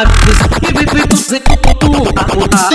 avisa 0.00 0.48
E 0.62 0.72
vem 0.72 0.86
feito 0.86 1.16
sem 1.16 1.40
tudo 1.40 2.12
pra 2.12 2.26
mudar 2.34 2.68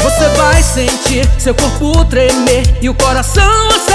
Você 0.00 0.28
vai 0.36 0.62
sentir 0.62 1.28
seu 1.38 1.54
corpo 1.54 2.04
tremer 2.06 2.62
e 2.80 2.88
o 2.88 2.94
coração 2.94 3.68
acelerar. 3.68 3.91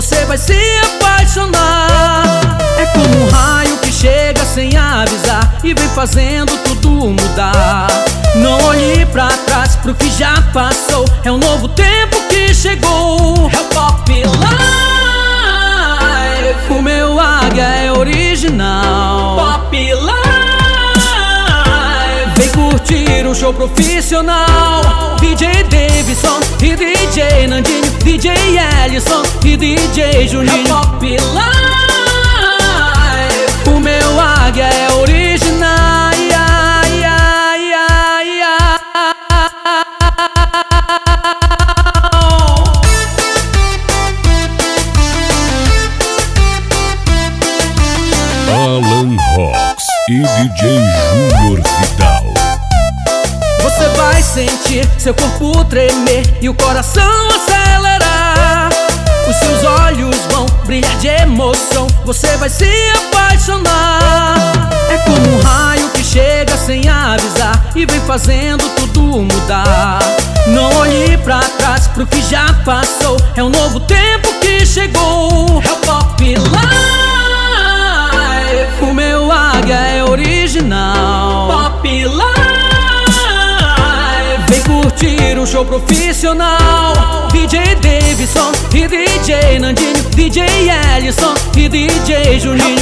Você 0.00 0.24
vai 0.24 0.38
se 0.38 0.56
apaixonar. 0.94 2.56
É 2.78 2.86
como 2.86 3.22
um 3.22 3.28
raio 3.28 3.76
que 3.78 3.92
chega 3.92 4.42
sem 4.46 4.74
avisar 4.74 5.58
e 5.62 5.74
vem 5.74 5.88
fazendo 5.90 6.56
tudo 6.64 6.90
mudar. 6.90 7.86
Não 8.36 8.64
olhe 8.64 9.04
pra 9.06 9.28
trás 9.28 9.76
pro 9.76 9.94
que 9.94 10.10
já 10.10 10.40
passou, 10.54 11.04
é 11.22 11.30
um 11.30 11.36
novo 11.36 11.68
tempo 11.68 12.19
um 23.30 23.34
show 23.34 23.54
profissional 23.54 25.16
DJ 25.20 25.62
Davidson 25.64 26.40
e 26.60 26.74
DJ 26.74 27.46
Nandinho 27.46 27.88
DJ 28.02 28.32
Ellison 28.84 29.22
e 29.44 29.56
DJ 29.56 30.26
Juninho 30.26 30.66
é 30.66 30.68
Pop 30.68 31.06
Life 31.06 31.20
O 33.70 33.78
meu 33.78 34.20
águia 34.20 34.64
é 34.64 34.90
original 34.94 36.10
ia, 36.14 36.82
ia, 36.88 37.56
ia, 37.56 38.24
ia. 38.24 38.58
Alan 48.52 49.16
Rocks 49.36 49.86
e 50.08 50.18
DJ 50.18 50.80
Júnior 51.12 51.60
Vidal. 51.80 52.19
Vai 54.00 54.22
sentir 54.22 54.88
seu 54.96 55.12
corpo 55.12 55.62
tremer 55.66 56.22
e 56.40 56.48
o 56.48 56.54
coração 56.54 57.28
acelerar. 57.28 58.70
Os 59.28 59.36
seus 59.36 59.62
olhos 59.62 60.16
vão 60.32 60.46
brilhar 60.64 60.96
de 60.96 61.08
emoção, 61.08 61.86
você 62.06 62.34
vai 62.38 62.48
se 62.48 62.64
apaixonar. 62.96 64.70
É 64.88 64.96
como 65.04 65.36
um 65.36 65.42
raio 65.42 65.90
que 65.90 66.02
chega 66.02 66.56
sem 66.56 66.88
avisar 66.88 67.72
e 67.76 67.84
vem 67.84 68.00
fazendo 68.00 68.66
tudo 68.76 69.02
mudar. 69.02 69.98
Não 70.46 70.74
olhe 70.78 71.18
pra 71.18 71.40
trás 71.58 71.86
pro 71.88 72.06
que 72.06 72.22
já 72.22 72.54
passou, 72.64 73.18
é 73.36 73.44
um 73.44 73.50
novo 73.50 73.80
tempo 73.80 74.32
que 74.40 74.64
chegou. 74.64 75.09
Curtir 85.00 85.38
um 85.38 85.46
show 85.46 85.64
profissional. 85.64 87.28
DJ 87.32 87.74
Davidson 87.80 88.52
e 88.74 88.86
DJ 88.86 89.58
Nandinho 89.58 90.02
DJ 90.14 90.42
Ellison 90.94 91.32
e 91.56 91.70
DJ 91.70 92.38
Juninho 92.38 92.79